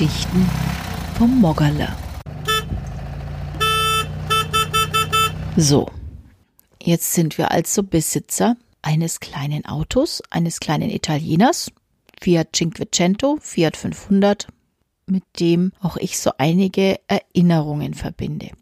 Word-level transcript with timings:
Geschichten 0.00 0.48
vom 1.18 1.42
Moggerle. 1.42 1.94
So, 5.58 5.90
jetzt 6.82 7.12
sind 7.12 7.36
wir 7.36 7.50
also 7.50 7.82
Besitzer 7.82 8.56
eines 8.80 9.20
kleinen 9.20 9.66
Autos, 9.66 10.22
eines 10.30 10.58
kleinen 10.58 10.88
Italieners, 10.88 11.70
Fiat 12.18 12.56
Cinquecento, 12.56 13.36
Fiat 13.42 13.76
500, 13.76 14.48
mit 15.04 15.24
dem 15.38 15.72
auch 15.82 15.98
ich 15.98 16.18
so 16.18 16.30
einige 16.38 16.98
Erinnerungen 17.06 17.92
verbinde. 17.92 18.52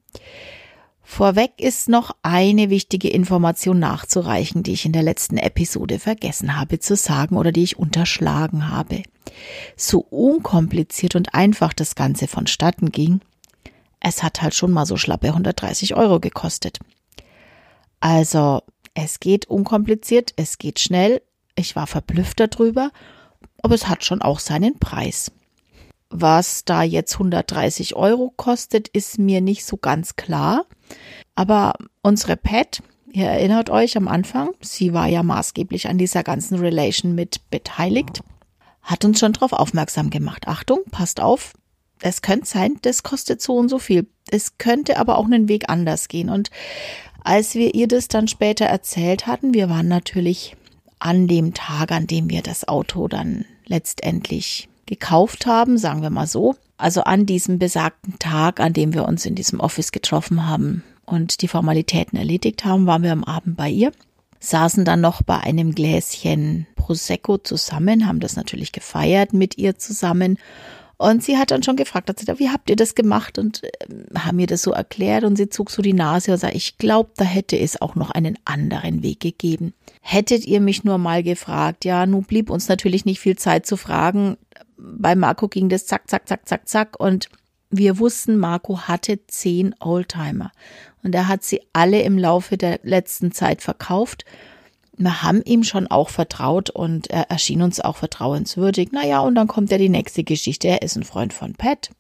Vorweg 1.10 1.54
ist 1.56 1.88
noch 1.88 2.14
eine 2.22 2.68
wichtige 2.68 3.08
Information 3.08 3.80
nachzureichen, 3.80 4.62
die 4.62 4.74
ich 4.74 4.84
in 4.84 4.92
der 4.92 5.02
letzten 5.02 5.38
Episode 5.38 5.98
vergessen 5.98 6.54
habe 6.54 6.80
zu 6.80 6.96
sagen 6.96 7.36
oder 7.36 7.50
die 7.50 7.64
ich 7.64 7.78
unterschlagen 7.78 8.68
habe. 8.68 9.02
So 9.74 10.00
unkompliziert 10.00 11.16
und 11.16 11.34
einfach 11.34 11.72
das 11.72 11.96
Ganze 11.96 12.28
vonstatten 12.28 12.92
ging, 12.92 13.20
es 13.98 14.22
hat 14.22 14.42
halt 14.42 14.54
schon 14.54 14.70
mal 14.70 14.84
so 14.84 14.96
schlappe 14.96 15.28
130 15.28 15.96
Euro 15.96 16.20
gekostet. 16.20 16.78
Also, 18.00 18.60
es 18.92 19.18
geht 19.18 19.46
unkompliziert, 19.46 20.34
es 20.36 20.58
geht 20.58 20.78
schnell. 20.78 21.22
Ich 21.56 21.74
war 21.74 21.86
verblüfft 21.88 22.38
darüber, 22.38 22.92
aber 23.62 23.74
es 23.74 23.88
hat 23.88 24.04
schon 24.04 24.20
auch 24.20 24.38
seinen 24.38 24.78
Preis. 24.78 25.32
Was 26.10 26.64
da 26.64 26.82
jetzt 26.82 27.14
130 27.14 27.96
Euro 27.96 28.32
kostet, 28.36 28.88
ist 28.88 29.18
mir 29.18 29.40
nicht 29.40 29.64
so 29.64 29.76
ganz 29.76 30.16
klar. 30.16 30.64
Aber 31.34 31.74
unsere 32.02 32.36
Pet, 32.36 32.82
ihr 33.12 33.26
erinnert 33.26 33.70
euch 33.70 33.96
am 33.96 34.08
Anfang, 34.08 34.50
sie 34.60 34.94
war 34.94 35.06
ja 35.06 35.22
maßgeblich 35.22 35.88
an 35.88 35.98
dieser 35.98 36.22
ganzen 36.22 36.58
Relation 36.58 37.14
mit 37.14 37.50
beteiligt, 37.50 38.22
hat 38.82 39.04
uns 39.04 39.20
schon 39.20 39.34
darauf 39.34 39.52
aufmerksam 39.52 40.08
gemacht. 40.08 40.48
Achtung, 40.48 40.80
passt 40.90 41.20
auf, 41.20 41.52
es 42.00 42.22
könnte 42.22 42.46
sein, 42.46 42.78
das 42.82 43.02
kostet 43.02 43.42
so 43.42 43.56
und 43.56 43.68
so 43.68 43.78
viel. 43.78 44.06
Es 44.30 44.58
könnte 44.58 44.98
aber 44.98 45.18
auch 45.18 45.26
einen 45.26 45.48
Weg 45.48 45.68
anders 45.68 46.08
gehen. 46.08 46.30
Und 46.30 46.50
als 47.22 47.54
wir 47.54 47.74
ihr 47.74 47.88
das 47.88 48.08
dann 48.08 48.28
später 48.28 48.66
erzählt 48.66 49.26
hatten, 49.26 49.52
wir 49.54 49.68
waren 49.68 49.88
natürlich 49.88 50.56
an 50.98 51.28
dem 51.28 51.54
Tag, 51.54 51.92
an 51.92 52.06
dem 52.06 52.30
wir 52.30 52.42
das 52.42 52.66
Auto 52.66 53.08
dann 53.08 53.44
letztendlich 53.66 54.68
gekauft 54.88 55.46
haben, 55.46 55.78
sagen 55.78 56.02
wir 56.02 56.10
mal 56.10 56.26
so. 56.26 56.56
Also 56.76 57.02
an 57.02 57.26
diesem 57.26 57.58
besagten 57.58 58.18
Tag, 58.18 58.58
an 58.58 58.72
dem 58.72 58.94
wir 58.94 59.06
uns 59.06 59.26
in 59.26 59.34
diesem 59.34 59.60
Office 59.60 59.92
getroffen 59.92 60.48
haben 60.48 60.82
und 61.06 61.42
die 61.42 61.48
Formalitäten 61.48 62.18
erledigt 62.18 62.64
haben, 62.64 62.86
waren 62.86 63.02
wir 63.02 63.12
am 63.12 63.24
Abend 63.24 63.56
bei 63.56 63.68
ihr, 63.68 63.92
saßen 64.40 64.84
dann 64.84 65.00
noch 65.00 65.22
bei 65.22 65.38
einem 65.38 65.74
Gläschen 65.74 66.66
Prosecco 66.76 67.38
zusammen, 67.38 68.06
haben 68.06 68.20
das 68.20 68.36
natürlich 68.36 68.72
gefeiert 68.72 69.32
mit 69.32 69.58
ihr 69.58 69.76
zusammen. 69.78 70.38
Und 71.00 71.22
sie 71.22 71.36
hat 71.36 71.52
dann 71.52 71.62
schon 71.62 71.76
gefragt, 71.76 72.08
hat 72.08 72.18
sie, 72.18 72.26
wie 72.40 72.50
habt 72.50 72.70
ihr 72.70 72.74
das 72.74 72.96
gemacht? 72.96 73.38
Und 73.38 73.62
äh, 73.62 74.18
haben 74.18 74.36
mir 74.36 74.48
das 74.48 74.62
so 74.62 74.72
erklärt 74.72 75.22
und 75.22 75.36
sie 75.36 75.48
zog 75.48 75.70
so 75.70 75.80
die 75.80 75.92
Nase 75.92 76.32
und 76.32 76.38
sagte, 76.38 76.56
ich 76.56 76.76
glaube, 76.76 77.10
da 77.16 77.24
hätte 77.24 77.56
es 77.56 77.80
auch 77.80 77.94
noch 77.94 78.10
einen 78.10 78.36
anderen 78.44 79.04
Weg 79.04 79.20
gegeben. 79.20 79.74
Hättet 80.00 80.44
ihr 80.44 80.60
mich 80.60 80.82
nur 80.82 80.98
mal 80.98 81.22
gefragt, 81.22 81.84
ja, 81.84 82.04
nun 82.04 82.24
blieb 82.24 82.50
uns 82.50 82.68
natürlich 82.68 83.04
nicht 83.04 83.20
viel 83.20 83.36
Zeit 83.36 83.64
zu 83.64 83.76
fragen 83.76 84.36
bei 84.78 85.14
Marco 85.14 85.48
ging 85.48 85.68
das 85.68 85.86
zack, 85.86 86.08
zack, 86.08 86.28
zack, 86.28 86.48
zack, 86.48 86.68
zack. 86.68 87.00
Und 87.00 87.28
wir 87.70 87.98
wussten, 87.98 88.38
Marco 88.38 88.82
hatte 88.82 89.26
zehn 89.26 89.74
Oldtimer. 89.80 90.52
Und 91.02 91.14
er 91.14 91.28
hat 91.28 91.44
sie 91.44 91.60
alle 91.72 92.02
im 92.02 92.18
Laufe 92.18 92.56
der 92.56 92.80
letzten 92.82 93.32
Zeit 93.32 93.62
verkauft. 93.62 94.24
Wir 94.96 95.22
haben 95.22 95.42
ihm 95.42 95.62
schon 95.62 95.86
auch 95.86 96.08
vertraut 96.08 96.70
und 96.70 97.08
er 97.08 97.30
erschien 97.30 97.62
uns 97.62 97.80
auch 97.80 97.96
vertrauenswürdig. 97.96 98.90
Naja, 98.92 99.20
und 99.20 99.34
dann 99.36 99.46
kommt 99.46 99.70
ja 99.70 99.78
die 99.78 99.88
nächste 99.88 100.24
Geschichte. 100.24 100.68
Er 100.68 100.82
ist 100.82 100.96
ein 100.96 101.04
Freund 101.04 101.32
von 101.32 101.54
Pat. 101.54 101.90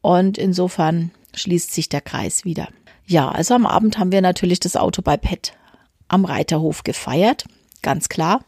Und 0.00 0.38
insofern 0.38 1.10
schließt 1.34 1.72
sich 1.72 1.88
der 1.88 2.00
Kreis 2.00 2.44
wieder. 2.44 2.68
Ja, 3.06 3.28
also 3.28 3.54
am 3.54 3.66
Abend 3.66 3.98
haben 3.98 4.12
wir 4.12 4.22
natürlich 4.22 4.60
das 4.60 4.76
Auto 4.76 5.02
bei 5.02 5.16
Pat 5.16 5.52
am 6.08 6.24
Reiterhof 6.24 6.84
gefeiert. 6.84 7.44
Ganz 7.82 8.08
klar. 8.08 8.44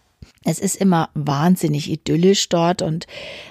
Es 0.49 0.61
ist 0.61 0.77
immer 0.77 1.11
wahnsinnig 1.15 1.91
idyllisch 1.91 2.49
dort 2.49 2.81
und 2.81 3.09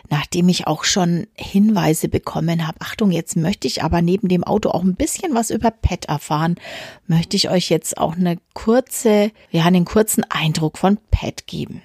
nachdem 0.10 0.48
ich 0.48 0.66
auch 0.66 0.86
schon 0.86 1.28
Hinweise 1.36 2.08
bekommen 2.08 2.66
habe, 2.66 2.80
Achtung, 2.80 3.12
jetzt 3.12 3.36
möchte 3.36 3.68
ich 3.68 3.84
aber 3.84 4.02
neben 4.02 4.30
dem 4.30 4.46
Auto 4.46 4.70
auch 4.70 4.82
ein 4.82 4.96
bisschen 4.96 5.36
was 5.36 5.50
über 5.50 5.72
Pet 5.72 6.06
erfahren, 6.06 6.56
möchte 7.06 7.36
ich 7.36 7.50
euch 7.50 7.70
jetzt 7.70 7.98
auch 7.98 8.16
eine 8.16 8.38
kurze, 8.54 9.32
ja, 9.52 9.66
einen 9.66 9.84
kurzen 9.84 10.24
Eindruck 10.30 10.78
von 10.78 10.98
Pet 11.12 11.48
geben. 11.48 11.82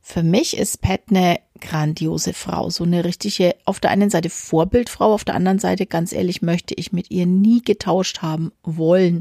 Für 0.00 0.22
mich 0.22 0.56
ist 0.56 0.80
Pat 0.80 1.02
eine 1.10 1.38
grandiose 1.60 2.32
Frau, 2.32 2.70
so 2.70 2.84
eine 2.84 3.04
richtige, 3.04 3.54
auf 3.66 3.80
der 3.80 3.90
einen 3.90 4.08
Seite 4.08 4.30
Vorbildfrau, 4.30 5.12
auf 5.12 5.24
der 5.24 5.34
anderen 5.34 5.58
Seite, 5.58 5.84
ganz 5.84 6.14
ehrlich, 6.14 6.40
möchte 6.40 6.72
ich 6.72 6.92
mit 6.92 7.10
ihr 7.10 7.26
nie 7.26 7.60
getauscht 7.60 8.22
haben 8.22 8.50
wollen. 8.62 9.20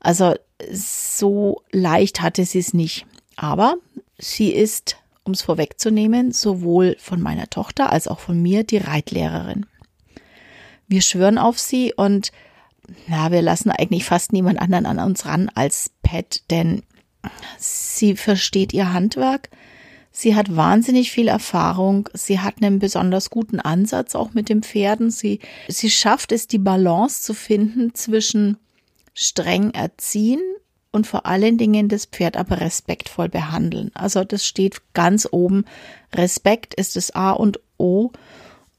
Also 0.00 0.34
so 0.72 1.62
leicht 1.70 2.20
hatte 2.22 2.44
sie 2.44 2.58
es 2.58 2.74
nicht. 2.74 3.06
Aber 3.42 3.76
sie 4.18 4.52
ist, 4.52 4.98
um 5.24 5.32
es 5.32 5.40
vorwegzunehmen, 5.40 6.30
sowohl 6.30 6.96
von 6.98 7.22
meiner 7.22 7.48
Tochter 7.48 7.90
als 7.90 8.06
auch 8.06 8.18
von 8.18 8.40
mir 8.42 8.64
die 8.64 8.76
Reitlehrerin. 8.76 9.64
Wir 10.88 11.00
schwören 11.00 11.38
auf 11.38 11.58
sie 11.58 11.94
und 11.94 12.32
ja, 13.08 13.32
wir 13.32 13.40
lassen 13.40 13.70
eigentlich 13.70 14.04
fast 14.04 14.34
niemand 14.34 14.60
anderen 14.60 14.84
an 14.84 14.98
uns 14.98 15.24
ran 15.24 15.50
als 15.54 15.90
Pat, 16.02 16.42
denn 16.50 16.82
sie 17.56 18.14
versteht 18.14 18.74
ihr 18.74 18.92
Handwerk. 18.92 19.48
Sie 20.12 20.36
hat 20.36 20.54
wahnsinnig 20.54 21.10
viel 21.10 21.28
Erfahrung. 21.28 22.10
Sie 22.12 22.40
hat 22.40 22.56
einen 22.60 22.78
besonders 22.78 23.30
guten 23.30 23.58
Ansatz 23.58 24.14
auch 24.14 24.34
mit 24.34 24.50
den 24.50 24.62
Pferden. 24.62 25.10
Sie, 25.10 25.40
sie 25.66 25.88
schafft 25.88 26.32
es, 26.32 26.46
die 26.46 26.58
Balance 26.58 27.22
zu 27.22 27.32
finden 27.32 27.94
zwischen 27.94 28.58
streng 29.14 29.70
erziehen 29.70 30.42
und 30.92 31.06
vor 31.06 31.26
allen 31.26 31.58
Dingen 31.58 31.88
das 31.88 32.06
Pferd 32.06 32.36
aber 32.36 32.60
respektvoll 32.60 33.28
behandeln. 33.28 33.90
Also 33.94 34.24
das 34.24 34.44
steht 34.46 34.80
ganz 34.92 35.28
oben. 35.30 35.64
Respekt 36.12 36.74
ist 36.74 36.96
das 36.96 37.14
A 37.14 37.30
und 37.32 37.60
O. 37.78 38.10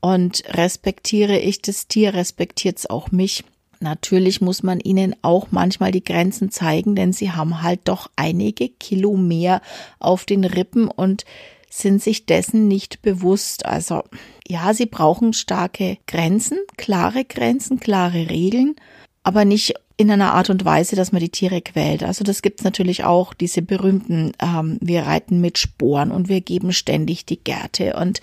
Und 0.01 0.43
respektiere 0.47 1.37
ich 1.37 1.61
das 1.61 1.87
Tier, 1.87 2.13
respektiert 2.15 2.79
es 2.79 2.89
auch 2.89 3.11
mich. 3.11 3.43
Natürlich 3.79 4.41
muss 4.41 4.63
man 4.63 4.79
ihnen 4.79 5.15
auch 5.21 5.47
manchmal 5.51 5.91
die 5.91 6.03
Grenzen 6.03 6.51
zeigen, 6.51 6.95
denn 6.95 7.13
sie 7.13 7.31
haben 7.31 7.61
halt 7.61 7.81
doch 7.85 8.09
einige 8.15 8.69
Kilo 8.69 9.15
mehr 9.15 9.61
auf 9.99 10.25
den 10.25 10.43
Rippen 10.43 10.87
und 10.87 11.25
sind 11.69 12.01
sich 12.01 12.25
dessen 12.25 12.67
nicht 12.67 13.01
bewusst. 13.01 13.65
Also 13.65 14.03
ja, 14.47 14.73
sie 14.73 14.85
brauchen 14.85 15.33
starke 15.33 15.97
Grenzen, 16.05 16.59
klare 16.77 17.25
Grenzen, 17.25 17.79
klare 17.79 18.29
Regeln, 18.29 18.75
aber 19.23 19.45
nicht 19.45 19.75
in 20.01 20.11
einer 20.11 20.33
Art 20.33 20.49
und 20.49 20.65
Weise, 20.65 20.95
dass 20.95 21.11
man 21.11 21.21
die 21.21 21.29
Tiere 21.29 21.61
quält. 21.61 22.03
Also 22.03 22.23
das 22.23 22.41
gibt's 22.41 22.63
natürlich 22.63 23.03
auch, 23.03 23.33
diese 23.33 23.61
berühmten, 23.61 24.33
ähm, 24.41 24.77
wir 24.81 25.03
reiten 25.03 25.39
mit 25.41 25.57
Sporen 25.57 26.11
und 26.11 26.27
wir 26.27 26.41
geben 26.41 26.73
ständig 26.73 27.25
die 27.25 27.41
Gärte 27.41 27.95
und 27.95 28.21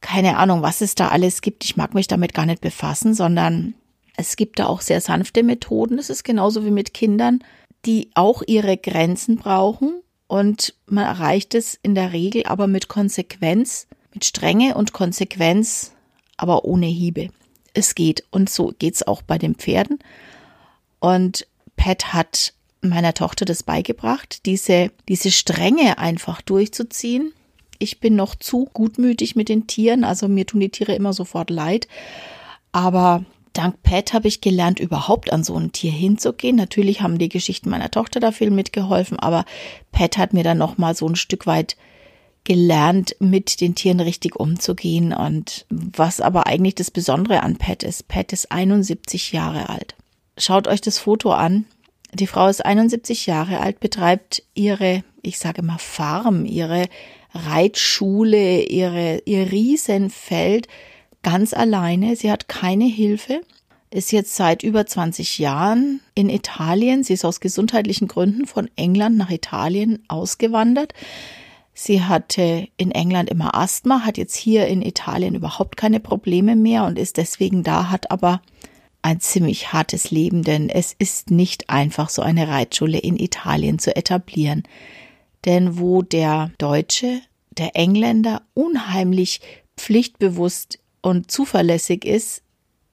keine 0.00 0.36
Ahnung, 0.36 0.62
was 0.62 0.80
es 0.80 0.94
da 0.94 1.08
alles 1.08 1.40
gibt. 1.40 1.64
Ich 1.64 1.76
mag 1.76 1.94
mich 1.94 2.06
damit 2.06 2.34
gar 2.34 2.46
nicht 2.46 2.60
befassen, 2.60 3.14
sondern 3.14 3.74
es 4.16 4.36
gibt 4.36 4.58
da 4.58 4.66
auch 4.66 4.80
sehr 4.80 5.00
sanfte 5.00 5.42
Methoden. 5.42 5.98
Es 5.98 6.10
ist 6.10 6.24
genauso 6.24 6.64
wie 6.64 6.70
mit 6.70 6.94
Kindern, 6.94 7.40
die 7.84 8.10
auch 8.14 8.42
ihre 8.46 8.76
Grenzen 8.76 9.36
brauchen 9.36 10.00
und 10.26 10.74
man 10.86 11.04
erreicht 11.04 11.54
es 11.54 11.78
in 11.82 11.94
der 11.94 12.12
Regel 12.12 12.44
aber 12.46 12.66
mit 12.66 12.88
Konsequenz, 12.88 13.86
mit 14.12 14.24
Strenge 14.24 14.74
und 14.74 14.92
Konsequenz, 14.92 15.92
aber 16.36 16.64
ohne 16.64 16.86
Hiebe. 16.86 17.28
Es 17.74 17.94
geht 17.94 18.24
und 18.30 18.48
so 18.48 18.72
geht's 18.78 19.06
auch 19.06 19.22
bei 19.22 19.38
den 19.38 19.54
Pferden. 19.54 19.98
Und 21.00 21.46
Pat 21.76 22.12
hat 22.12 22.52
meiner 22.80 23.14
Tochter 23.14 23.44
das 23.44 23.62
beigebracht, 23.62 24.46
diese, 24.46 24.90
diese 25.08 25.30
Strenge 25.30 25.98
einfach 25.98 26.42
durchzuziehen. 26.42 27.32
Ich 27.78 28.00
bin 28.00 28.16
noch 28.16 28.34
zu 28.34 28.68
gutmütig 28.72 29.36
mit 29.36 29.48
den 29.48 29.66
Tieren, 29.66 30.04
also 30.04 30.28
mir 30.28 30.46
tun 30.46 30.60
die 30.60 30.70
Tiere 30.70 30.94
immer 30.94 31.12
sofort 31.12 31.50
leid. 31.50 31.88
Aber 32.72 33.24
dank 33.52 33.82
Pat 33.82 34.12
habe 34.12 34.28
ich 34.28 34.40
gelernt, 34.40 34.80
überhaupt 34.80 35.32
an 35.32 35.44
so 35.44 35.56
ein 35.56 35.72
Tier 35.72 35.92
hinzugehen. 35.92 36.56
Natürlich 36.56 37.02
haben 37.02 37.18
die 37.18 37.28
Geschichten 37.28 37.70
meiner 37.70 37.90
Tochter 37.90 38.20
da 38.20 38.32
viel 38.32 38.50
mitgeholfen, 38.50 39.18
aber 39.18 39.44
Pat 39.92 40.16
hat 40.16 40.32
mir 40.32 40.44
dann 40.44 40.58
noch 40.58 40.78
mal 40.78 40.94
so 40.94 41.06
ein 41.06 41.16
Stück 41.16 41.46
weit 41.46 41.76
gelernt, 42.44 43.16
mit 43.18 43.60
den 43.60 43.74
Tieren 43.74 44.00
richtig 44.00 44.36
umzugehen. 44.36 45.12
Und 45.12 45.66
was 45.68 46.20
aber 46.20 46.46
eigentlich 46.46 46.76
das 46.76 46.90
Besondere 46.90 47.42
an 47.42 47.56
Pat 47.56 47.82
ist, 47.82 48.08
Pat 48.08 48.32
ist 48.32 48.52
71 48.52 49.32
Jahre 49.32 49.68
alt 49.68 49.96
schaut 50.36 50.68
euch 50.68 50.80
das 50.80 50.98
Foto 50.98 51.32
an. 51.32 51.66
Die 52.12 52.26
Frau 52.26 52.48
ist 52.48 52.64
71 52.64 53.26
Jahre 53.26 53.60
alt, 53.60 53.80
betreibt 53.80 54.42
ihre, 54.54 55.04
ich 55.22 55.38
sage 55.38 55.62
mal 55.62 55.78
Farm, 55.78 56.44
ihre 56.44 56.86
Reitschule, 57.34 58.62
ihre, 58.62 59.22
ihr 59.24 59.50
Riesenfeld 59.50 60.68
ganz 61.22 61.52
alleine. 61.52 62.16
Sie 62.16 62.30
hat 62.30 62.48
keine 62.48 62.86
Hilfe, 62.86 63.40
ist 63.90 64.12
jetzt 64.12 64.36
seit 64.36 64.62
über 64.62 64.86
20 64.86 65.38
Jahren 65.38 66.00
in 66.14 66.30
Italien. 66.30 67.02
Sie 67.02 67.14
ist 67.14 67.24
aus 67.24 67.40
gesundheitlichen 67.40 68.08
Gründen 68.08 68.46
von 68.46 68.70
England 68.76 69.16
nach 69.16 69.30
Italien 69.30 70.02
ausgewandert. 70.08 70.94
Sie 71.74 72.02
hatte 72.02 72.68
in 72.78 72.90
England 72.90 73.28
immer 73.28 73.54
Asthma, 73.54 74.06
hat 74.06 74.16
jetzt 74.16 74.34
hier 74.34 74.66
in 74.66 74.80
Italien 74.80 75.34
überhaupt 75.34 75.76
keine 75.76 76.00
Probleme 76.00 76.56
mehr 76.56 76.84
und 76.84 76.98
ist 76.98 77.18
deswegen 77.18 77.62
da, 77.62 77.90
hat 77.90 78.10
aber 78.10 78.40
ein 79.06 79.20
ziemlich 79.20 79.72
hartes 79.72 80.10
Leben, 80.10 80.42
denn 80.42 80.68
es 80.68 80.92
ist 80.98 81.30
nicht 81.30 81.70
einfach, 81.70 82.08
so 82.08 82.22
eine 82.22 82.48
Reitschule 82.48 82.98
in 82.98 83.16
Italien 83.16 83.78
zu 83.78 83.94
etablieren. 83.94 84.64
Denn 85.44 85.78
wo 85.78 86.02
der 86.02 86.50
Deutsche, 86.58 87.20
der 87.52 87.76
Engländer 87.76 88.42
unheimlich 88.52 89.40
pflichtbewusst 89.76 90.80
und 91.02 91.30
zuverlässig 91.30 92.04
ist, 92.04 92.42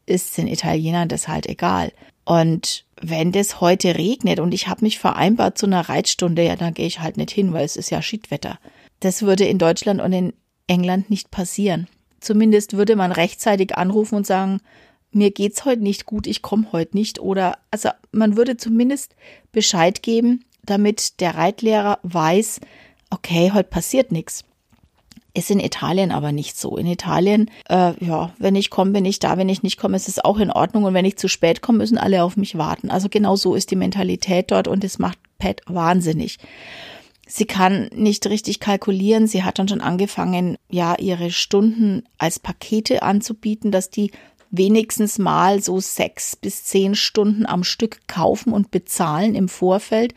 ist 0.05 0.37
den 0.37 0.45
Italienern 0.45 1.09
das 1.09 1.27
halt 1.27 1.47
egal. 1.47 1.91
Und 2.25 2.85
wenn 3.01 3.31
das 3.31 3.59
heute 3.59 3.95
regnet 3.97 4.39
und 4.39 4.53
ich 4.53 4.67
habe 4.67 4.85
mich 4.85 4.99
vereinbart 4.99 5.57
zu 5.57 5.65
einer 5.65 5.89
Reitstunde, 5.89 6.45
ja, 6.45 6.55
dann 6.55 6.75
gehe 6.75 6.85
ich 6.85 6.99
halt 6.99 7.17
nicht 7.17 7.31
hin, 7.31 7.53
weil 7.53 7.65
es 7.65 7.75
ist 7.75 7.89
ja 7.89 8.03
Schiedwetter. 8.03 8.59
Das 8.99 9.23
würde 9.23 9.45
in 9.45 9.57
Deutschland 9.57 9.99
und 9.99 10.13
in 10.13 10.33
England 10.67 11.09
nicht 11.09 11.31
passieren. 11.31 11.87
Zumindest 12.19 12.77
würde 12.77 12.95
man 12.95 13.11
rechtzeitig 13.11 13.75
anrufen 13.75 14.13
und 14.13 14.27
sagen, 14.27 14.59
mir 15.15 15.31
geht's 15.31 15.65
heute 15.65 15.81
nicht 15.81 16.05
gut, 16.05 16.27
ich 16.27 16.41
komme 16.41 16.67
heute 16.71 16.97
nicht. 16.97 17.19
Oder 17.19 17.57
also 17.71 17.89
man 18.11 18.37
würde 18.37 18.57
zumindest 18.57 19.15
Bescheid 19.51 20.01
geben, 20.03 20.45
damit 20.65 21.19
der 21.19 21.35
Reitlehrer 21.35 21.99
weiß, 22.03 22.59
okay, 23.09 23.51
heute 23.53 23.69
passiert 23.69 24.11
nichts. 24.11 24.43
Ist 25.35 25.49
in 25.49 25.59
Italien 25.59 26.11
aber 26.11 26.31
nicht 26.31 26.59
so. 26.59 26.77
In 26.77 26.85
Italien, 26.85 27.49
äh, 27.67 27.93
ja, 28.05 28.33
wenn 28.37 28.55
ich 28.55 28.69
komme, 28.69 28.91
bin 28.91 29.05
ich 29.05 29.17
da. 29.17 29.35
Wenn 29.35 29.49
ich 29.49 29.63
nicht 29.63 29.79
komme, 29.79 29.95
ist 29.95 30.07
es 30.07 30.23
auch 30.23 30.37
in 30.37 30.51
Ordnung. 30.51 30.83
Und 30.83 30.93
wenn 30.93 31.05
ich 31.05 31.17
zu 31.17 31.27
spät 31.27 31.61
komme, 31.61 31.79
müssen 31.79 31.97
alle 31.97 32.23
auf 32.23 32.37
mich 32.37 32.55
warten. 32.55 32.91
Also 32.91 33.09
genau 33.09 33.35
so 33.35 33.55
ist 33.55 33.71
die 33.71 33.75
Mentalität 33.75 34.51
dort 34.51 34.67
und 34.67 34.83
es 34.83 34.99
macht 34.99 35.17
Pat 35.39 35.61
wahnsinnig. 35.65 36.37
Sie 37.25 37.45
kann 37.45 37.89
nicht 37.95 38.27
richtig 38.27 38.59
kalkulieren. 38.59 39.25
Sie 39.25 39.43
hat 39.43 39.57
dann 39.57 39.67
schon 39.67 39.81
angefangen, 39.81 40.57
ja, 40.69 40.95
ihre 40.99 41.31
Stunden 41.31 42.03
als 42.19 42.37
Pakete 42.37 43.01
anzubieten, 43.01 43.71
dass 43.71 43.89
die 43.89 44.11
wenigstens 44.53 45.17
mal 45.17 45.61
so 45.61 45.79
sechs 45.79 46.35
bis 46.35 46.63
zehn 46.63 46.93
Stunden 46.93 47.45
am 47.45 47.63
Stück 47.63 48.07
kaufen 48.07 48.53
und 48.53 48.69
bezahlen 48.69 49.33
im 49.33 49.49
Vorfeld. 49.49 50.13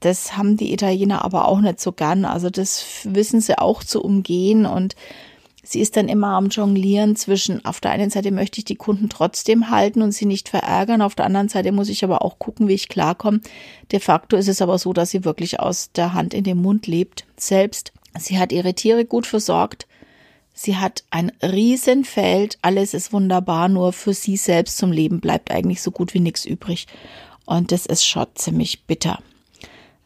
Das 0.00 0.36
haben 0.36 0.58
die 0.58 0.74
Italiener 0.74 1.24
aber 1.24 1.48
auch 1.48 1.60
nicht 1.60 1.80
so 1.80 1.90
gern. 1.92 2.26
Also 2.26 2.50
das 2.50 2.84
wissen 3.04 3.40
sie 3.40 3.58
auch 3.58 3.82
zu 3.82 4.02
umgehen 4.02 4.66
und 4.66 4.96
sie 5.62 5.80
ist 5.80 5.96
dann 5.96 6.10
immer 6.10 6.34
am 6.34 6.48
Jonglieren 6.48 7.16
zwischen, 7.16 7.64
auf 7.64 7.80
der 7.80 7.92
einen 7.92 8.10
Seite 8.10 8.32
möchte 8.32 8.58
ich 8.58 8.66
die 8.66 8.76
Kunden 8.76 9.08
trotzdem 9.08 9.70
halten 9.70 10.02
und 10.02 10.12
sie 10.12 10.26
nicht 10.26 10.50
verärgern, 10.50 11.00
auf 11.00 11.14
der 11.14 11.24
anderen 11.24 11.48
Seite 11.48 11.72
muss 11.72 11.88
ich 11.88 12.04
aber 12.04 12.20
auch 12.20 12.38
gucken, 12.38 12.68
wie 12.68 12.74
ich 12.74 12.90
klarkomme. 12.90 13.40
De 13.92 13.98
facto 13.98 14.36
ist 14.36 14.48
es 14.48 14.60
aber 14.60 14.76
so, 14.76 14.92
dass 14.92 15.08
sie 15.08 15.24
wirklich 15.24 15.58
aus 15.58 15.90
der 15.92 16.12
Hand 16.12 16.34
in 16.34 16.44
den 16.44 16.60
Mund 16.60 16.86
lebt, 16.86 17.24
selbst. 17.38 17.94
Sie 18.18 18.38
hat 18.38 18.52
ihre 18.52 18.74
Tiere 18.74 19.06
gut 19.06 19.26
versorgt. 19.26 19.86
Sie 20.54 20.76
hat 20.76 21.02
ein 21.10 21.32
Riesenfeld, 21.42 22.58
alles 22.62 22.94
ist 22.94 23.12
wunderbar, 23.12 23.68
nur 23.68 23.92
für 23.92 24.14
sie 24.14 24.36
selbst 24.36 24.78
zum 24.78 24.92
Leben 24.92 25.20
bleibt 25.20 25.50
eigentlich 25.50 25.82
so 25.82 25.90
gut 25.90 26.14
wie 26.14 26.20
nichts 26.20 26.44
übrig. 26.44 26.86
Und 27.44 27.72
das 27.72 27.86
ist 27.86 28.06
schon 28.06 28.26
ziemlich 28.34 28.84
bitter. 28.84 29.18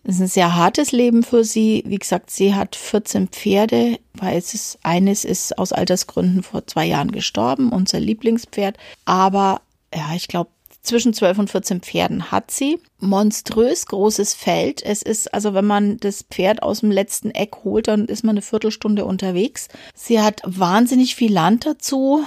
Es 0.04 0.14
ist 0.14 0.20
ein 0.22 0.28
sehr 0.28 0.56
hartes 0.56 0.90
Leben 0.90 1.22
für 1.22 1.44
sie. 1.44 1.84
Wie 1.86 1.98
gesagt, 1.98 2.30
sie 2.30 2.54
hat 2.54 2.76
14 2.76 3.28
Pferde, 3.28 3.98
weil 4.14 4.38
es 4.38 4.54
ist, 4.54 4.78
eines 4.82 5.26
ist 5.26 5.58
aus 5.58 5.72
Altersgründen 5.72 6.42
vor 6.42 6.66
zwei 6.66 6.86
Jahren 6.86 7.12
gestorben, 7.12 7.70
unser 7.70 8.00
Lieblingspferd. 8.00 8.78
Aber 9.04 9.60
ja, 9.94 10.14
ich 10.14 10.28
glaube, 10.28 10.50
zwischen 10.88 11.14
12 11.14 11.38
und 11.38 11.50
14 11.50 11.80
Pferden 11.80 12.30
hat 12.30 12.50
sie. 12.50 12.80
Monströs 13.00 13.86
großes 13.86 14.34
Feld. 14.34 14.82
Es 14.82 15.02
ist, 15.02 15.32
also 15.32 15.54
wenn 15.54 15.66
man 15.66 15.98
das 15.98 16.22
Pferd 16.22 16.62
aus 16.62 16.80
dem 16.80 16.90
letzten 16.90 17.30
Eck 17.30 17.58
holt, 17.64 17.88
dann 17.88 18.06
ist 18.06 18.24
man 18.24 18.34
eine 18.34 18.42
Viertelstunde 18.42 19.04
unterwegs. 19.04 19.68
Sie 19.94 20.20
hat 20.20 20.42
wahnsinnig 20.44 21.14
viel 21.14 21.32
Land 21.32 21.66
dazu. 21.66 22.24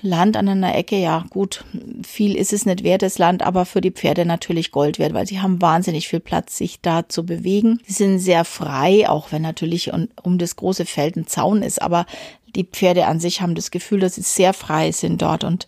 Land 0.00 0.36
an 0.36 0.48
einer 0.48 0.76
Ecke, 0.76 0.96
ja 0.96 1.24
gut, 1.30 1.64
viel 2.06 2.36
ist 2.36 2.52
es 2.52 2.66
nicht 2.66 2.84
wert, 2.84 3.02
das 3.02 3.18
Land, 3.18 3.42
aber 3.42 3.66
für 3.66 3.80
die 3.80 3.90
Pferde 3.90 4.24
natürlich 4.24 4.70
Gold 4.70 5.00
wert, 5.00 5.12
weil 5.12 5.26
sie 5.26 5.40
haben 5.40 5.60
wahnsinnig 5.60 6.08
viel 6.08 6.20
Platz, 6.20 6.56
sich 6.56 6.80
da 6.80 7.08
zu 7.08 7.26
bewegen. 7.26 7.80
Sie 7.84 7.94
sind 7.94 8.20
sehr 8.20 8.44
frei, 8.44 9.08
auch 9.08 9.32
wenn 9.32 9.42
natürlich 9.42 9.90
um 9.92 10.38
das 10.38 10.54
große 10.54 10.86
Feld 10.86 11.16
ein 11.16 11.26
Zaun 11.26 11.62
ist, 11.62 11.82
aber 11.82 12.06
die 12.54 12.64
Pferde 12.64 13.06
an 13.06 13.20
sich 13.20 13.40
haben 13.40 13.54
das 13.54 13.70
Gefühl, 13.70 14.00
dass 14.00 14.14
sie 14.14 14.22
sehr 14.22 14.52
frei 14.52 14.92
sind 14.92 15.20
dort 15.20 15.44
und 15.44 15.66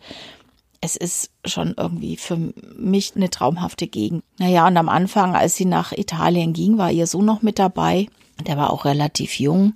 es 0.81 0.97
ist 0.97 1.31
schon 1.45 1.75
irgendwie 1.77 2.17
für 2.17 2.39
mich 2.77 3.15
eine 3.15 3.31
traumhafte 3.31 3.87
Gegend. 3.87 4.25
Naja, 4.39 4.67
und 4.67 4.77
am 4.77 4.89
Anfang, 4.89 5.35
als 5.35 5.57
sie 5.57 5.67
nach 5.67 5.93
Italien 5.93 6.53
ging, 6.53 6.79
war 6.79 6.91
ihr 6.91 7.07
Sohn 7.07 7.27
noch 7.27 7.43
mit 7.43 7.59
dabei. 7.59 8.09
Der 8.47 8.57
war 8.57 8.71
auch 8.71 8.87
relativ 8.87 9.39
jung 9.39 9.75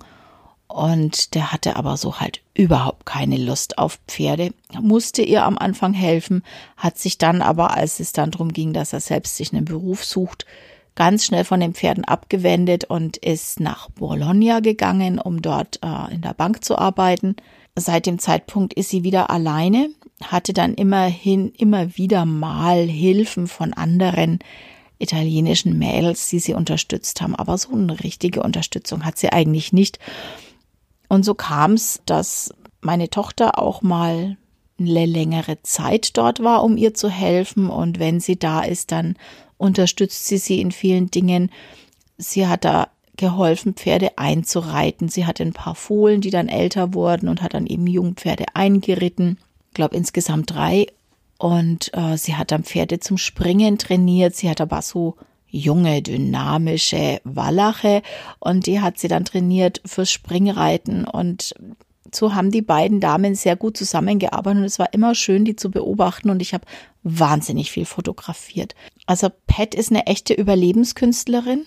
und 0.67 1.35
der 1.35 1.51
hatte 1.51 1.75
aber 1.75 1.95
so 1.97 2.19
halt 2.19 2.41
überhaupt 2.53 3.05
keine 3.05 3.37
Lust 3.37 3.77
auf 3.77 3.99
Pferde, 4.07 4.53
musste 4.81 5.21
ihr 5.21 5.43
am 5.43 5.57
Anfang 5.57 5.93
helfen, 5.93 6.43
hat 6.75 6.97
sich 6.97 7.17
dann 7.17 7.41
aber, 7.41 7.75
als 7.75 7.99
es 7.99 8.13
dann 8.13 8.31
darum 8.31 8.51
ging, 8.51 8.73
dass 8.73 8.93
er 8.93 8.99
selbst 8.99 9.37
sich 9.37 9.53
einen 9.53 9.65
Beruf 9.65 10.03
sucht, 10.03 10.45
ganz 10.95 11.25
schnell 11.25 11.43
von 11.43 11.59
den 11.59 11.73
Pferden 11.73 12.05
abgewendet 12.05 12.85
und 12.85 13.17
ist 13.17 13.59
nach 13.59 13.89
Bologna 13.89 14.59
gegangen, 14.59 15.19
um 15.19 15.41
dort 15.41 15.79
äh, 15.83 16.13
in 16.13 16.21
der 16.21 16.33
Bank 16.33 16.63
zu 16.63 16.77
arbeiten. 16.77 17.35
Seit 17.77 18.05
dem 18.05 18.19
Zeitpunkt 18.19 18.73
ist 18.73 18.89
sie 18.89 19.03
wieder 19.03 19.29
alleine, 19.29 19.89
hatte 20.23 20.53
dann 20.53 20.75
immerhin 20.75 21.51
immer 21.51 21.97
wieder 21.97 22.25
mal 22.25 22.85
Hilfen 22.85 23.47
von 23.47 23.73
anderen 23.73 24.39
italienischen 24.97 25.77
Mädels, 25.77 26.29
die 26.29 26.39
sie 26.39 26.53
unterstützt 26.53 27.21
haben, 27.21 27.35
aber 27.35 27.57
so 27.57 27.73
eine 27.73 28.01
richtige 28.01 28.41
Unterstützung 28.41 29.03
hat 29.03 29.17
sie 29.17 29.31
eigentlich 29.31 29.73
nicht. 29.73 29.99
Und 31.09 31.25
so 31.25 31.33
kam 31.35 31.73
es, 31.73 32.01
dass 32.05 32.53
meine 32.81 33.09
Tochter 33.09 33.59
auch 33.59 33.81
mal 33.81 34.37
eine 34.79 35.05
längere 35.05 35.61
Zeit 35.63 36.17
dort 36.17 36.41
war, 36.43 36.63
um 36.63 36.77
ihr 36.77 36.93
zu 36.93 37.09
helfen. 37.09 37.69
Und 37.69 37.99
wenn 37.99 38.19
sie 38.19 38.37
da 38.37 38.61
ist, 38.61 38.91
dann 38.91 39.15
unterstützt 39.57 40.27
sie 40.27 40.37
sie 40.37 40.61
in 40.61 40.71
vielen 40.71 41.11
Dingen. 41.11 41.51
Sie 42.17 42.47
hat 42.47 42.65
da 42.65 42.89
geholfen, 43.17 43.73
Pferde 43.73 44.17
einzureiten. 44.17 45.09
Sie 45.09 45.25
hatte 45.25 45.43
ein 45.43 45.53
paar 45.53 45.75
Fohlen, 45.75 46.21
die 46.21 46.31
dann 46.31 46.47
älter 46.47 46.93
wurden 46.93 47.29
und 47.29 47.41
hat 47.41 47.53
dann 47.53 47.67
eben 47.67 47.87
Jungpferde 47.87 48.45
eingeritten. 48.53 49.37
Ich 49.69 49.75
glaube 49.75 49.95
insgesamt 49.95 50.53
drei. 50.53 50.87
Und 51.37 51.91
äh, 51.93 52.17
sie 52.17 52.35
hat 52.35 52.51
dann 52.51 52.63
Pferde 52.63 52.99
zum 52.99 53.17
Springen 53.17 53.77
trainiert. 53.77 54.35
Sie 54.35 54.49
hat 54.49 54.61
aber 54.61 54.81
so 54.81 55.15
junge, 55.55 56.01
dynamische 56.01 57.21
Wallache 57.23 58.01
und 58.39 58.67
die 58.67 58.81
hat 58.81 58.99
sie 58.99 59.07
dann 59.07 59.25
trainiert 59.25 59.81
fürs 59.85 60.11
Springreiten 60.11 61.05
und 61.05 61.53
so 62.13 62.33
haben 62.35 62.51
die 62.51 62.61
beiden 62.61 62.99
Damen 62.99 63.35
sehr 63.35 63.55
gut 63.55 63.77
zusammengearbeitet 63.77 64.59
und 64.59 64.65
es 64.65 64.79
war 64.79 64.93
immer 64.93 65.15
schön, 65.15 65.45
die 65.45 65.55
zu 65.55 65.71
beobachten 65.71 66.29
und 66.29 66.41
ich 66.41 66.53
habe 66.53 66.65
wahnsinnig 67.03 67.71
viel 67.71 67.85
fotografiert. 67.85 68.75
Also 69.05 69.29
Pat 69.47 69.75
ist 69.75 69.91
eine 69.91 70.07
echte 70.07 70.33
Überlebenskünstlerin. 70.33 71.65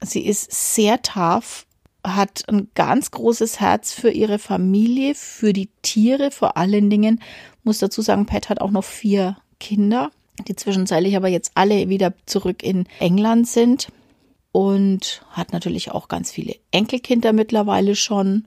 Sie 0.00 0.26
ist 0.26 0.52
sehr 0.52 1.02
tough, 1.02 1.66
hat 2.04 2.44
ein 2.48 2.68
ganz 2.74 3.10
großes 3.10 3.60
Herz 3.60 3.92
für 3.92 4.10
ihre 4.10 4.38
Familie, 4.38 5.14
für 5.14 5.52
die 5.52 5.68
Tiere 5.82 6.30
vor 6.30 6.56
allen 6.56 6.90
Dingen. 6.90 7.20
Muss 7.64 7.78
dazu 7.78 8.02
sagen, 8.02 8.26
Pat 8.26 8.48
hat 8.48 8.60
auch 8.60 8.70
noch 8.70 8.84
vier 8.84 9.36
Kinder 9.58 10.10
die 10.46 10.56
zwischenzeitlich 10.56 11.16
aber 11.16 11.28
jetzt 11.28 11.52
alle 11.54 11.88
wieder 11.88 12.14
zurück 12.26 12.62
in 12.62 12.86
England 13.00 13.48
sind 13.48 13.88
und 14.52 15.22
hat 15.30 15.52
natürlich 15.52 15.90
auch 15.90 16.08
ganz 16.08 16.30
viele 16.30 16.56
Enkelkinder 16.70 17.32
mittlerweile 17.32 17.96
schon. 17.96 18.46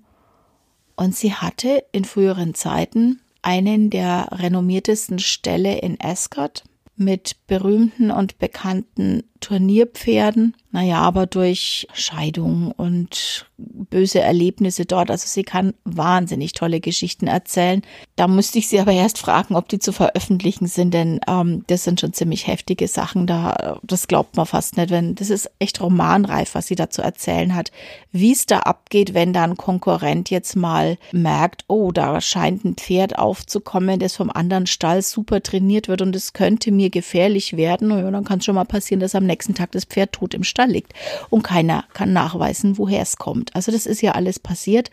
Und 0.96 1.16
sie 1.16 1.34
hatte 1.34 1.84
in 1.92 2.06
früheren 2.06 2.54
Zeiten 2.54 3.22
einen 3.42 3.90
der 3.90 4.28
renommiertesten 4.32 5.20
Ställe 5.20 5.80
in 5.80 5.98
Ascot 6.00 6.64
mit 6.96 7.36
berühmten 7.48 8.12
und 8.12 8.38
bekannten 8.38 9.24
Turnierpferden. 9.40 10.56
Naja, 10.72 11.00
aber 11.00 11.26
durch 11.26 11.88
Scheidung 11.94 12.72
und 12.72 13.51
böse 13.90 14.20
Erlebnisse 14.20 14.86
dort. 14.86 15.12
Also 15.12 15.26
sie 15.28 15.44
kann 15.44 15.74
wahnsinnig 15.84 16.54
tolle 16.54 16.80
Geschichten 16.80 17.28
erzählen. 17.28 17.82
Da 18.16 18.28
musste 18.28 18.60
ich 18.60 18.68
sie 18.68 18.80
aber 18.80 18.92
erst 18.92 19.18
fragen, 19.18 19.56
ob 19.56 19.70
die 19.70 19.80
zu 19.80 19.92
veröffentlichen 19.92 20.68
sind, 20.68 20.94
denn 20.94 21.20
ähm, 21.28 21.64
das 21.68 21.84
sind 21.84 22.00
schon 22.00 22.14
ziemlich 22.14 22.48
heftige 22.48 22.88
Sachen. 22.88 23.28
Da, 23.28 23.80
das 23.84 24.08
glaubt 24.08 24.36
man 24.38 24.46
fast 24.46 24.78
nicht, 24.78 24.90
wenn 24.90 25.16
das 25.16 25.30
ist 25.30 25.50
echt 25.60 25.82
romanreif, 25.82 26.56
was 26.56 26.68
sie 26.68 26.76
da 26.76 26.90
zu 26.90 27.02
erzählen 27.02 27.56
hat. 27.56 27.72
Wie 28.12 28.32
es 28.32 28.46
da 28.46 28.60
abgeht, 28.60 29.14
wenn 29.14 29.34
da 29.34 29.44
ein 29.44 29.58
Konkurrent 29.58 30.30
jetzt 30.30 30.56
mal 30.56 30.98
merkt, 31.12 31.66
oh, 31.68 31.92
da 31.92 32.22
scheint 32.22 32.66
ein 32.66 32.76
Pferd 32.76 33.18
aufzukommen, 33.18 34.00
das 34.00 34.16
vom 34.16 34.30
anderen 34.30 34.68
Stall 34.68 35.02
super 35.02 35.42
trainiert 35.42 35.88
wird 35.88 36.02
und 36.02 36.16
es 36.16 36.34
könnte 36.34 36.72
mir 36.72 36.90
gefährlich 36.90 37.58
werden. 37.58 37.92
Und 37.92 38.14
dann 38.14 38.24
kann 38.24 38.40
es 38.40 38.46
schon 38.46 38.56
mal 38.56 38.66
passieren, 38.66 39.00
dass 39.00 39.16
am 39.16 39.26
nächsten 39.26 39.54
Tag 39.54 39.72
das 39.72 39.86
Pferd 39.86 40.14
tot 40.14 40.34
im 40.34 40.44
Stall 40.44 40.70
liegt 40.70 40.94
und 41.30 41.44
keiner 41.44 41.86
kann 41.94 42.14
nachweisen, 42.14 42.78
woher 42.78 43.02
es 43.02 43.18
kommt. 43.18 43.51
Also 43.54 43.72
das 43.72 43.86
ist 43.86 44.02
ja 44.02 44.14
alles 44.14 44.40
passiert. 44.40 44.90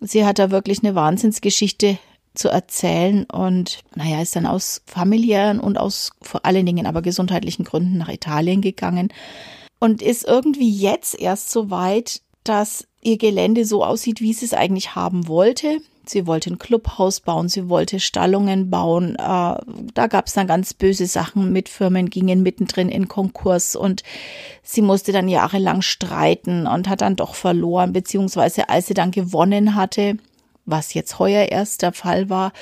Sie 0.00 0.24
hat 0.24 0.38
da 0.38 0.50
wirklich 0.50 0.82
eine 0.82 0.94
Wahnsinnsgeschichte 0.94 1.98
zu 2.34 2.48
erzählen 2.48 3.24
und 3.24 3.80
naja, 3.94 4.22
ist 4.22 4.36
dann 4.36 4.46
aus 4.46 4.82
familiären 4.86 5.58
und 5.60 5.78
aus 5.78 6.12
vor 6.22 6.46
allen 6.46 6.64
Dingen 6.64 6.86
aber 6.86 7.02
gesundheitlichen 7.02 7.64
Gründen 7.64 7.98
nach 7.98 8.08
Italien 8.08 8.60
gegangen 8.60 9.12
und 9.80 10.00
ist 10.00 10.26
irgendwie 10.26 10.70
jetzt 10.70 11.18
erst 11.18 11.50
so 11.50 11.70
weit, 11.70 12.22
dass 12.44 12.86
ihr 13.02 13.18
Gelände 13.18 13.64
so 13.64 13.84
aussieht, 13.84 14.20
wie 14.20 14.32
sie 14.32 14.44
es 14.44 14.54
eigentlich 14.54 14.94
haben 14.94 15.28
wollte. 15.28 15.78
Sie 16.06 16.26
wollte 16.26 16.50
ein 16.50 16.58
Clubhaus 16.58 17.20
bauen, 17.20 17.48
sie 17.48 17.68
wollte 17.68 18.00
Stallungen 18.00 18.70
bauen. 18.70 19.14
Äh, 19.14 19.18
da 19.94 20.06
gab 20.08 20.26
es 20.26 20.32
dann 20.32 20.46
ganz 20.46 20.74
böse 20.74 21.06
Sachen 21.06 21.52
mit 21.52 21.68
Firmen, 21.68 22.10
gingen 22.10 22.42
mittendrin 22.42 22.88
in 22.88 23.06
Konkurs 23.06 23.76
und 23.76 24.02
sie 24.62 24.82
musste 24.82 25.12
dann 25.12 25.28
jahrelang 25.28 25.82
streiten 25.82 26.66
und 26.66 26.88
hat 26.88 27.02
dann 27.02 27.16
doch 27.16 27.34
verloren, 27.34 27.92
beziehungsweise 27.92 28.68
als 28.68 28.86
sie 28.86 28.94
dann 28.94 29.10
gewonnen 29.10 29.74
hatte, 29.74 30.16
was 30.64 30.94
jetzt 30.94 31.18
heuer 31.18 31.48
erst 31.50 31.82
der 31.82 31.92
Fall 31.92 32.28
war, 32.28 32.52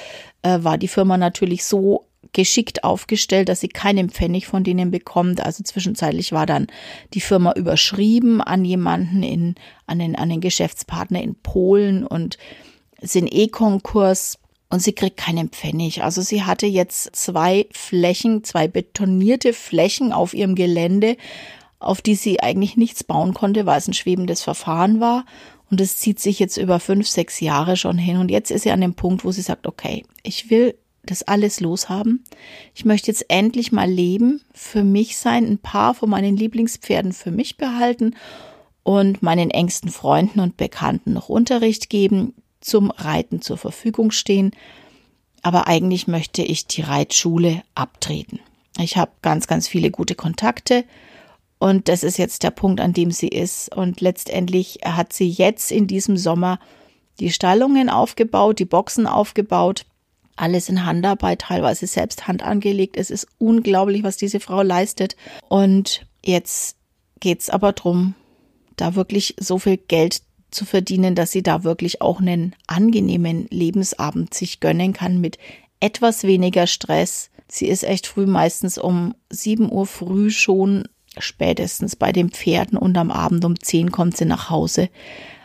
äh, 0.43 0.59
war 0.63 0.77
die 0.77 0.89
Firma 0.89 1.17
natürlich 1.17 1.65
so 1.65 2.08
geschickt 2.33 2.85
aufgestellt, 2.85 3.49
dass 3.49 3.61
sie 3.61 3.69
keinen 3.69 4.11
Pfennig 4.11 4.47
von 4.47 4.65
denen 4.65 4.91
bekommt. 4.91 5.45
Also 5.45 5.63
zwischenzeitlich 5.63 6.33
war 6.33 6.47
dann 6.47 6.67
die 7.15 7.21
Firma 7.21 7.53
überschrieben 7.53 8.41
an 8.41 8.65
jemanden 8.65 9.23
in, 9.23 9.55
an 9.87 9.99
den, 9.99 10.17
an 10.17 10.29
den 10.29 10.41
Geschäftspartner 10.41 11.23
in 11.23 11.35
Polen 11.35 12.07
und 12.07 12.39
sind 13.01 13.33
E-Konkurs 13.33 14.39
und 14.71 14.81
sie 14.81 14.93
kriegt 14.93 15.17
keinen 15.17 15.49
Pfennig. 15.49 16.03
Also 16.03 16.21
sie 16.21 16.43
hatte 16.43 16.67
jetzt 16.67 17.17
zwei 17.17 17.67
Flächen, 17.73 18.45
zwei 18.45 18.69
betonierte 18.69 19.53
Flächen 19.53 20.13
auf 20.13 20.35
ihrem 20.35 20.55
Gelände, 20.55 21.17
auf 21.79 22.03
die 22.03 22.15
sie 22.15 22.41
eigentlich 22.41 22.77
nichts 22.77 23.05
bauen 23.05 23.35
konnte, 23.35 23.65
weil 23.65 23.79
es 23.79 23.89
ein 23.89 23.95
schwebendes 23.95 24.43
Verfahren 24.43 25.01
war. 25.01 25.25
Und 25.71 25.81
es 25.81 25.99
zieht 25.99 26.19
sich 26.19 26.39
jetzt 26.39 26.57
über 26.57 26.81
fünf, 26.81 27.09
sechs 27.09 27.41
Jahre 27.41 27.77
schon 27.77 27.99
hin. 27.99 28.17
Und 28.19 28.31
jetzt 28.31 28.51
ist 28.51 28.63
sie 28.63 28.71
an 28.71 28.81
dem 28.81 28.95
Punkt, 28.95 29.25
wo 29.25 29.33
sie 29.33 29.43
sagt, 29.43 29.67
okay, 29.67 30.05
ich 30.23 30.51
will 30.51 30.75
das 31.11 31.23
alles 31.23 31.61
loshaben. 31.61 32.25
Ich 32.75 32.85
möchte 32.85 33.09
jetzt 33.09 33.27
endlich 33.29 33.73
mal 33.73 33.89
leben, 33.89 34.43
für 34.53 34.85
mich 34.85 35.17
sein, 35.17 35.45
ein 35.45 35.59
paar 35.59 35.95
von 35.95 36.11
meinen 36.11 36.37
Lieblingspferden 36.37 37.13
für 37.13 37.31
mich 37.31 37.57
behalten 37.57 38.15
und 38.83 39.23
meinen 39.23 39.51
engsten 39.51 39.91
Freunden 39.91 40.41
und 40.41 40.57
Bekannten 40.57 41.13
noch 41.13 41.29
Unterricht 41.29 41.91
geben, 41.91 42.35
zum 42.61 42.91
Reiten 42.91 43.43
zur 43.43 43.59
Verfügung 43.59 44.11
stehen. 44.11 44.53
Aber 45.43 45.69
eigentlich 45.69 46.09
möchte 46.09 46.43
ich 46.43 46.67
die 46.67 46.83
Reitschule 46.83 47.63
abtreten. 47.75 48.41
Ich 48.79 48.97
habe 48.97 49.13
ganz, 49.23 49.47
ganz 49.47 49.69
viele 49.69 49.91
gute 49.91 50.15
Kontakte 50.15 50.85
und 51.59 51.89
das 51.89 52.05
ist 52.05 52.19
jetzt 52.19 52.45
der 52.45 52.51
Punkt, 52.51 52.81
an 52.81 52.93
dem 52.93 53.11
sie 53.11 53.29
ist. 53.29 53.75
Und 53.75 54.01
letztendlich 54.01 54.81
hat 54.85 55.13
sie 55.13 55.29
jetzt 55.29 55.73
in 55.73 55.87
diesem 55.87 56.17
Sommer 56.17 56.59
die 57.21 57.33
Stallungen 57.33 57.91
aufgebaut, 57.91 58.61
die 58.61 58.65
Boxen 58.65 59.07
aufgebaut, 59.07 59.85
alles 60.41 60.69
in 60.69 60.85
Handarbeit, 60.85 61.43
teilweise 61.43 61.87
selbst 61.87 62.29
Hand 62.29 62.43
angelegt. 62.43 62.97
Es 62.97 63.11
ist 63.11 63.27
unglaublich, 63.39 64.03
was 64.03 64.17
diese 64.17 64.41
Frau 64.41 64.63
leistet. 64.63 65.17
Und 65.49 66.07
jetzt 66.25 66.77
geht's 67.21 67.51
aber 67.51 67.73
drum, 67.73 68.15
da 68.77 68.95
wirklich 68.95 69.35
so 69.39 69.59
viel 69.59 69.77
Geld 69.77 70.23
zu 70.51 70.65
verdienen, 70.65 71.15
dass 71.15 71.31
sie 71.31 71.43
da 71.43 71.65
wirklich 71.65 72.01
auch 72.01 72.21
einen 72.21 72.55
angenehmen 72.67 73.47
Lebensabend 73.51 74.33
sich 74.33 74.61
gönnen 74.61 74.93
kann 74.93 75.21
mit 75.21 75.39
etwas 75.81 76.25
weniger 76.25 76.67
Stress. 76.67 77.31
Sie 77.49 77.67
ist 77.67 77.85
echt 77.85 78.07
früh, 78.07 78.27
meistens 78.27 78.79
um 78.79 79.15
7 79.31 79.71
Uhr 79.71 79.87
früh 79.87 80.31
schon 80.31 80.89
spätestens 81.19 81.97
bei 81.97 82.13
den 82.13 82.31
Pferden 82.31 82.79
und 82.79 82.97
am 82.97 83.11
Abend 83.11 83.45
um 83.45 83.59
10 83.59 83.91
kommt 83.91 84.17
sie 84.17 84.25
nach 84.25 84.51
Hause. 84.51 84.89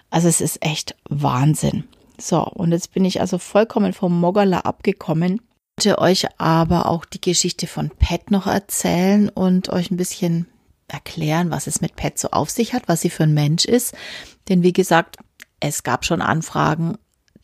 Also 0.10 0.28
es 0.28 0.42
ist 0.42 0.64
echt 0.64 0.96
Wahnsinn. 1.10 1.86
So, 2.24 2.42
und 2.42 2.72
jetzt 2.72 2.94
bin 2.94 3.04
ich 3.04 3.20
also 3.20 3.38
vollkommen 3.38 3.92
vom 3.92 4.18
Moggerla 4.18 4.60
abgekommen. 4.60 5.42
Ich 5.78 5.86
wollte 5.86 6.00
euch 6.00 6.28
aber 6.40 6.88
auch 6.88 7.04
die 7.04 7.20
Geschichte 7.20 7.68
von 7.68 7.90
Pat 7.90 8.32
noch 8.32 8.48
erzählen 8.48 9.28
und 9.28 9.68
euch 9.68 9.92
ein 9.92 9.98
bisschen 9.98 10.48
erklären, 10.88 11.52
was 11.52 11.68
es 11.68 11.82
mit 11.82 11.98
Pat 11.98 12.18
so 12.18 12.30
auf 12.30 12.50
sich 12.50 12.74
hat, 12.74 12.88
was 12.88 13.02
sie 13.02 13.10
für 13.10 13.24
ein 13.24 13.34
Mensch 13.34 13.66
ist. 13.66 13.94
Denn 14.48 14.64
wie 14.64 14.72
gesagt, 14.72 15.18
es 15.60 15.84
gab 15.84 16.06
schon 16.06 16.22
Anfragen, 16.22 16.98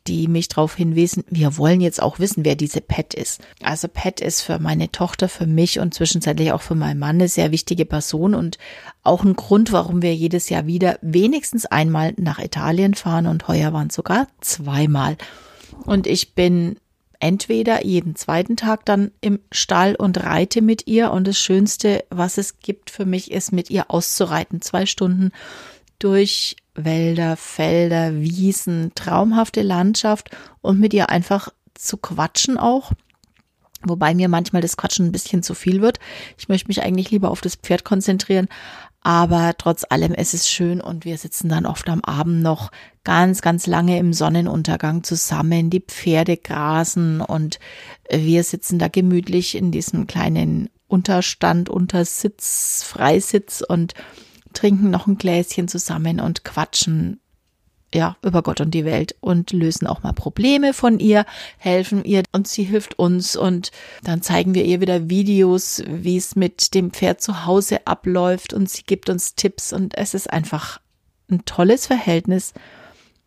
die 0.09 0.27
mich 0.27 0.47
darauf 0.47 0.75
hinwiesen, 0.75 1.23
wir 1.29 1.57
wollen 1.57 1.81
jetzt 1.81 2.01
auch 2.01 2.17
wissen, 2.17 2.43
wer 2.43 2.55
diese 2.55 2.81
Pat 2.81 3.13
ist. 3.13 3.41
Also 3.61 3.87
Pat 3.87 4.19
ist 4.19 4.41
für 4.41 4.57
meine 4.57 4.91
Tochter, 4.91 5.29
für 5.29 5.45
mich 5.45 5.79
und 5.79 5.93
zwischenzeitlich 5.93 6.51
auch 6.51 6.63
für 6.63 6.73
meinen 6.73 6.99
Mann 6.99 7.17
eine 7.17 7.27
sehr 7.27 7.51
wichtige 7.51 7.85
Person 7.85 8.33
und 8.33 8.57
auch 9.03 9.23
ein 9.23 9.35
Grund, 9.35 9.71
warum 9.71 10.01
wir 10.01 10.15
jedes 10.15 10.49
Jahr 10.49 10.65
wieder 10.65 10.97
wenigstens 11.03 11.67
einmal 11.67 12.13
nach 12.17 12.39
Italien 12.39 12.95
fahren 12.95 13.27
und 13.27 13.47
heuer 13.47 13.71
waren 13.71 13.91
sogar 13.91 14.27
zweimal. 14.41 15.15
Und 15.85 16.07
ich 16.07 16.33
bin 16.33 16.77
entweder 17.19 17.85
jeden 17.85 18.15
zweiten 18.15 18.55
Tag 18.55 18.85
dann 18.85 19.11
im 19.21 19.39
Stall 19.51 19.95
und 19.95 20.23
reite 20.23 20.61
mit 20.61 20.87
ihr. 20.87 21.11
Und 21.11 21.27
das 21.27 21.37
Schönste, 21.37 22.03
was 22.09 22.37
es 22.37 22.59
gibt 22.59 22.89
für 22.89 23.05
mich, 23.05 23.29
ist 23.29 23.51
mit 23.51 23.69
ihr 23.69 23.91
auszureiten. 23.91 24.61
Zwei 24.61 24.85
Stunden 24.85 25.31
durch 25.99 26.55
Wälder, 26.75 27.35
Felder, 27.37 28.15
Wiesen, 28.15 28.91
traumhafte 28.95 29.61
Landschaft 29.61 30.31
und 30.61 30.79
mit 30.79 30.93
ihr 30.93 31.09
einfach 31.09 31.49
zu 31.73 31.97
quatschen 31.97 32.57
auch. 32.57 32.91
Wobei 33.81 34.13
mir 34.13 34.27
manchmal 34.27 34.61
das 34.61 34.75
Quatschen 34.75 35.07
ein 35.07 35.11
bisschen 35.11 35.41
zu 35.43 35.53
viel 35.53 35.81
wird. 35.81 35.99
Ich 36.37 36.49
möchte 36.49 36.67
mich 36.67 36.83
eigentlich 36.83 37.11
lieber 37.11 37.31
auf 37.31 37.41
das 37.41 37.55
Pferd 37.55 37.85
konzentrieren. 37.85 38.47
Aber 39.01 39.53
trotz 39.57 39.85
allem 39.89 40.13
ist 40.13 40.33
es 40.33 40.49
schön 40.49 40.81
und 40.81 41.05
wir 41.05 41.17
sitzen 41.17 41.47
dann 41.47 41.65
oft 41.65 41.87
am 41.87 42.03
Abend 42.03 42.41
noch 42.41 42.69
ganz, 43.05 43.41
ganz 43.41 43.65
lange 43.65 43.97
im 43.97 44.11
Sonnenuntergang 44.11 45.03
zusammen. 45.03 45.69
Die 45.69 45.79
Pferde 45.79 46.35
grasen 46.35 47.21
und 47.21 47.59
wir 48.11 48.43
sitzen 48.43 48.77
da 48.77 48.89
gemütlich 48.89 49.55
in 49.55 49.71
diesem 49.71 50.05
kleinen 50.05 50.69
Unterstand, 50.87 51.69
Untersitz, 51.69 52.83
Freisitz 52.83 53.63
und 53.65 53.93
trinken 54.59 54.89
noch 54.89 55.07
ein 55.07 55.17
Gläschen 55.17 55.69
zusammen 55.69 56.19
und 56.19 56.43
quatschen 56.43 57.21
ja, 57.93 58.17
über 58.21 58.43
Gott 58.43 58.61
und 58.61 58.71
die 58.71 58.85
Welt 58.85 59.15
und 59.19 59.51
lösen 59.51 59.87
auch 59.87 60.03
mal 60.03 60.13
Probleme 60.13 60.73
von 60.73 60.99
ihr, 60.99 61.25
helfen 61.57 62.03
ihr 62.03 62.23
und 62.33 62.47
sie 62.47 62.63
hilft 62.63 62.99
uns 62.99 63.35
und 63.35 63.71
dann 64.03 64.21
zeigen 64.21 64.53
wir 64.53 64.63
ihr 64.65 64.79
wieder 64.79 65.09
Videos, 65.09 65.81
wie 65.87 66.17
es 66.17 66.35
mit 66.35 66.75
dem 66.75 66.91
Pferd 66.91 67.21
zu 67.21 67.45
Hause 67.45 67.87
abläuft 67.87 68.53
und 68.53 68.69
sie 68.69 68.83
gibt 68.83 69.09
uns 69.09 69.33
Tipps 69.33 69.73
und 69.73 69.97
es 69.97 70.13
ist 70.13 70.29
einfach 70.29 70.81
ein 71.31 71.45
tolles 71.45 71.87
Verhältnis. 71.87 72.53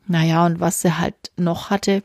Naja, 0.07 0.47
und 0.47 0.61
was 0.61 0.83
sie 0.83 0.97
halt 0.97 1.33
noch 1.37 1.71
hatte, 1.71 2.05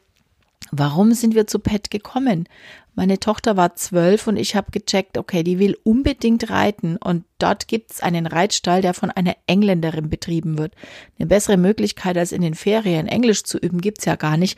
warum 0.72 1.14
sind 1.14 1.36
wir 1.36 1.48
zu 1.48 1.60
Pet 1.60 1.90
gekommen? 1.92 2.48
Meine 2.96 3.20
Tochter 3.20 3.58
war 3.58 3.76
zwölf 3.76 4.26
und 4.26 4.38
ich 4.38 4.56
habe 4.56 4.72
gecheckt, 4.72 5.20
okay, 5.20 5.44
die 5.44 5.60
will 5.60 5.78
unbedingt 5.84 6.50
reiten 6.50 6.98
und 6.98 7.26
dort 7.38 7.68
gibt's 7.68 8.02
einen 8.02 8.26
Reitstall, 8.26 8.82
der 8.82 8.96
von 8.96 9.12
einer 9.12 9.36
Engländerin 9.46 10.10
betrieben 10.10 10.58
wird. 10.58 10.74
Eine 11.20 11.28
bessere 11.28 11.58
Möglichkeit 11.58 12.18
als 12.18 12.32
in 12.32 12.42
den 12.42 12.56
Ferien 12.56 13.08
Englisch 13.08 13.44
zu 13.44 13.60
üben 13.60 13.82
gibt's 13.82 14.06
ja 14.06 14.16
gar 14.16 14.36
nicht. 14.36 14.58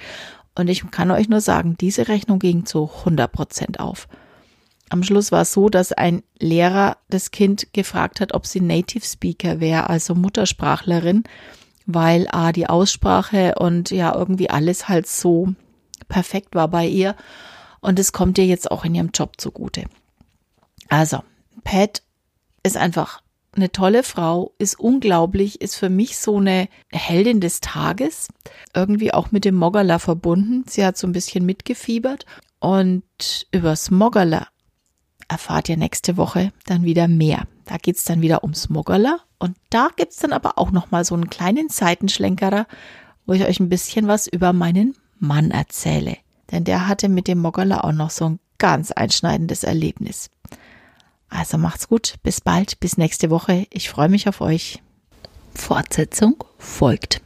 Und 0.56 0.70
ich 0.70 0.90
kann 0.90 1.12
euch 1.12 1.28
nur 1.28 1.42
sagen, 1.42 1.76
diese 1.80 2.08
Rechnung 2.08 2.40
ging 2.40 2.66
zu 2.66 2.90
100 3.00 3.30
Prozent 3.30 3.80
auf. 3.82 4.08
Am 4.90 5.04
Schluss 5.04 5.32
war 5.32 5.42
es 5.42 5.54
so, 5.54 5.70
dass 5.70 5.92
ein 5.92 6.24
Lehrer 6.40 6.98
das 7.10 7.32
Kind 7.32 7.74
gefragt 7.74 8.22
hat, 8.22 8.34
ob 8.34 8.48
sie 8.48 8.62
Native 8.62 9.06
Speaker 9.06 9.60
wäre, 9.60 9.90
also 9.90 10.16
Muttersprachlerin, 10.16 11.24
weil 11.86 12.28
A, 12.32 12.52
die 12.52 12.68
Aussprache 12.68 13.56
und 13.60 13.92
ja, 13.92 14.16
irgendwie 14.16 14.50
alles 14.50 14.88
halt 14.88 15.08
so 15.08 15.54
perfekt 16.10 16.56
war 16.56 16.68
bei 16.68 16.86
ihr. 16.86 17.16
Und 17.80 17.98
es 17.98 18.12
kommt 18.12 18.38
ihr 18.38 18.46
jetzt 18.46 18.70
auch 18.70 18.84
in 18.84 18.96
ihrem 18.96 19.12
Job 19.14 19.36
zugute. 19.38 19.86
Also, 20.90 21.24
Pat 21.64 22.02
ist 22.64 22.76
einfach 22.76 23.22
eine 23.56 23.72
tolle 23.72 24.04
Frau, 24.04 24.54
ist 24.58 24.80
unglaublich, 24.80 25.62
ist 25.62 25.76
für 25.76 25.90
mich 25.90 26.18
so 26.18 26.38
eine 26.38 26.68
Heldin 26.92 27.40
des 27.40 27.62
Tages, 27.62 28.28
irgendwie 28.76 29.14
auch 29.14 29.32
mit 29.32 29.46
dem 29.46 29.56
Moggerler 29.56 30.00
verbunden. 30.00 30.66
Sie 30.68 30.86
hat 30.86 30.98
so 30.98 31.08
ein 31.08 31.14
bisschen 31.14 31.46
mitgefiebert 31.46 32.26
und 32.60 33.04
übers 33.52 33.92
Moggerler 33.92 34.48
erfahrt 35.28 35.70
ihr 35.70 35.78
nächste 35.78 36.18
Woche 36.18 36.52
dann 36.66 36.84
wieder 36.84 37.08
mehr. 37.08 37.48
Da 37.66 37.78
geht's 37.78 38.04
dann 38.04 38.22
wieder 38.22 38.44
ums 38.44 38.70
Moggerler 38.70 39.20
und 39.38 39.56
da 39.70 39.90
gibt's 39.96 40.18
dann 40.18 40.34
aber 40.34 40.58
auch 40.58 40.72
nochmal 40.72 41.06
so 41.06 41.16
einen 41.16 41.30
kleinen 41.30 41.70
Seitenschlenkerer, 41.70 42.68
wo 43.26 43.34
ich 43.34 43.46
euch 43.46 43.60
ein 43.60 43.70
bisschen 43.70 44.08
was 44.08 44.28
über 44.28 44.54
meinen 44.54 44.96
Mann 45.20 45.52
erzähle 45.52 46.18
denn 46.52 46.64
der 46.64 46.88
hatte 46.88 47.10
mit 47.10 47.28
dem 47.28 47.40
Moggerler 47.40 47.86
auch 47.86 47.92
noch 47.92 48.10
so 48.10 48.26
ein 48.30 48.40
ganz 48.58 48.92
einschneidendes 48.92 49.64
Erlebnis. 49.64 50.30
Also 51.30 51.58
macht's 51.58 51.88
gut, 51.88 52.16
bis 52.24 52.42
bald, 52.42 52.80
bis 52.80 52.98
nächste 52.98 53.30
Woche. 53.30 53.68
Ich 53.72 53.90
freue 53.90 54.10
mich 54.10 54.28
auf 54.28 54.42
euch. 54.42 54.82
Fortsetzung 55.54 56.44
folgt. 56.58 57.22